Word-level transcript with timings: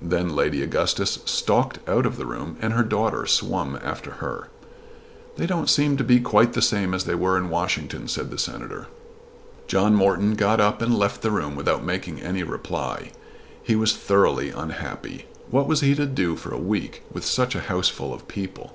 Then 0.00 0.36
Lady 0.36 0.62
Augustus 0.62 1.18
stalked 1.24 1.80
out 1.88 2.06
of 2.06 2.16
the 2.16 2.26
room 2.26 2.56
and 2.60 2.72
her 2.74 2.84
daughter 2.84 3.26
swum 3.26 3.76
after 3.82 4.12
her. 4.22 4.46
"They 5.36 5.46
don't 5.48 5.68
seem 5.68 5.96
to 5.96 6.04
be 6.04 6.20
quite 6.20 6.52
the 6.52 6.62
same 6.62 6.94
as 6.94 7.06
they 7.06 7.16
were 7.16 7.36
in 7.36 7.50
Washington," 7.50 8.06
said 8.06 8.30
the 8.30 8.38
Senator. 8.38 8.86
John 9.66 9.96
Morton 9.96 10.34
got 10.36 10.60
up 10.60 10.80
and 10.80 10.96
left 10.96 11.22
the 11.22 11.32
room 11.32 11.56
without 11.56 11.82
making 11.82 12.20
any 12.20 12.44
reply. 12.44 13.10
He 13.64 13.74
was 13.74 13.96
thoroughly 13.96 14.50
unhappy. 14.50 15.26
What 15.50 15.66
was 15.66 15.80
he 15.80 15.96
to 15.96 16.06
do 16.06 16.36
for 16.36 16.54
a 16.54 16.56
week 16.56 17.02
with 17.10 17.24
such 17.24 17.56
a 17.56 17.62
houseful 17.62 18.14
of 18.14 18.28
people? 18.28 18.74